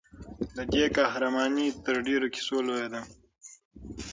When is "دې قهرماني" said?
0.73-1.67